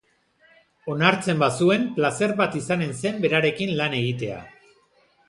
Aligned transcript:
Onartzen 0.93 1.43
bazuen, 1.43 1.85
plazer 1.97 2.33
bat 2.39 2.57
izanen 2.61 2.97
zen 3.03 3.21
berarekin 3.27 3.75
lan 3.83 3.97
egitea. 3.99 4.41